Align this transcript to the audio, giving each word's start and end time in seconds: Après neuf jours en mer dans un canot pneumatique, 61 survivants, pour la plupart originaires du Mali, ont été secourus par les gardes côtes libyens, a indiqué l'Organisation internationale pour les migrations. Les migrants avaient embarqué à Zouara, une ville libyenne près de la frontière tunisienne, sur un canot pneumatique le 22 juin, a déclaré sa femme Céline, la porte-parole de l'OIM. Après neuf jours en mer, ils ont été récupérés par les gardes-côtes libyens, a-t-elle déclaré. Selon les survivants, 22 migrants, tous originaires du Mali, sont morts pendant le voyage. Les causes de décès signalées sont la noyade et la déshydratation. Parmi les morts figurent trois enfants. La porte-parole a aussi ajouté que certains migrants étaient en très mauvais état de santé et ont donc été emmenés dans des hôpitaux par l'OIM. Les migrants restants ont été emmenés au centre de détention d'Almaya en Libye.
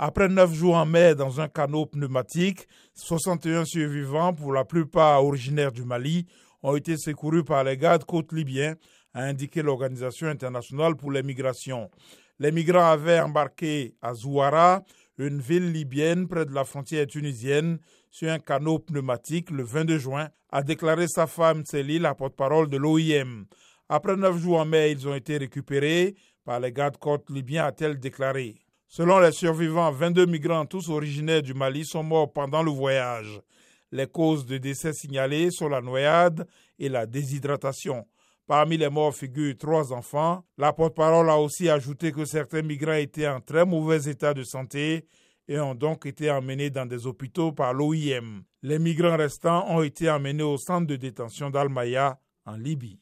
Après 0.00 0.28
neuf 0.28 0.54
jours 0.54 0.76
en 0.76 0.86
mer 0.86 1.16
dans 1.16 1.40
un 1.40 1.48
canot 1.48 1.86
pneumatique, 1.86 2.68
61 2.94 3.64
survivants, 3.64 4.32
pour 4.32 4.52
la 4.52 4.64
plupart 4.64 5.24
originaires 5.24 5.72
du 5.72 5.82
Mali, 5.82 6.24
ont 6.62 6.76
été 6.76 6.96
secourus 6.96 7.42
par 7.42 7.64
les 7.64 7.76
gardes 7.76 8.04
côtes 8.04 8.32
libyens, 8.32 8.76
a 9.12 9.24
indiqué 9.24 9.60
l'Organisation 9.60 10.28
internationale 10.28 10.94
pour 10.94 11.10
les 11.10 11.24
migrations. 11.24 11.90
Les 12.38 12.52
migrants 12.52 12.92
avaient 12.92 13.18
embarqué 13.18 13.96
à 14.00 14.14
Zouara, 14.14 14.84
une 15.18 15.40
ville 15.40 15.72
libyenne 15.72 16.28
près 16.28 16.46
de 16.46 16.54
la 16.54 16.64
frontière 16.64 17.08
tunisienne, 17.08 17.80
sur 18.12 18.30
un 18.30 18.38
canot 18.38 18.78
pneumatique 18.78 19.50
le 19.50 19.64
22 19.64 19.98
juin, 19.98 20.28
a 20.52 20.62
déclaré 20.62 21.08
sa 21.08 21.26
femme 21.26 21.64
Céline, 21.64 22.02
la 22.02 22.14
porte-parole 22.14 22.70
de 22.70 22.76
l'OIM. 22.76 23.46
Après 23.88 24.14
neuf 24.14 24.38
jours 24.38 24.60
en 24.60 24.64
mer, 24.64 24.86
ils 24.86 25.08
ont 25.08 25.14
été 25.16 25.38
récupérés 25.38 26.14
par 26.44 26.60
les 26.60 26.70
gardes-côtes 26.70 27.28
libyens, 27.30 27.64
a-t-elle 27.64 27.98
déclaré. 27.98 28.60
Selon 28.90 29.18
les 29.18 29.32
survivants, 29.32 29.90
22 29.90 30.24
migrants, 30.24 30.64
tous 30.64 30.88
originaires 30.88 31.42
du 31.42 31.52
Mali, 31.52 31.84
sont 31.84 32.02
morts 32.02 32.32
pendant 32.32 32.62
le 32.62 32.70
voyage. 32.70 33.38
Les 33.92 34.06
causes 34.06 34.46
de 34.46 34.56
décès 34.56 34.94
signalées 34.94 35.50
sont 35.50 35.68
la 35.68 35.82
noyade 35.82 36.48
et 36.78 36.88
la 36.88 37.04
déshydratation. 37.04 38.06
Parmi 38.46 38.78
les 38.78 38.88
morts 38.88 39.14
figurent 39.14 39.58
trois 39.58 39.92
enfants. 39.92 40.42
La 40.56 40.72
porte-parole 40.72 41.28
a 41.28 41.36
aussi 41.36 41.68
ajouté 41.68 42.12
que 42.12 42.24
certains 42.24 42.62
migrants 42.62 42.94
étaient 42.94 43.28
en 43.28 43.42
très 43.42 43.66
mauvais 43.66 44.10
état 44.10 44.32
de 44.32 44.42
santé 44.42 45.04
et 45.46 45.60
ont 45.60 45.74
donc 45.74 46.06
été 46.06 46.30
emmenés 46.30 46.70
dans 46.70 46.86
des 46.86 47.06
hôpitaux 47.06 47.52
par 47.52 47.74
l'OIM. 47.74 48.42
Les 48.62 48.78
migrants 48.78 49.18
restants 49.18 49.68
ont 49.68 49.82
été 49.82 50.10
emmenés 50.10 50.42
au 50.42 50.56
centre 50.56 50.86
de 50.86 50.96
détention 50.96 51.50
d'Almaya 51.50 52.18
en 52.46 52.56
Libye. 52.56 52.96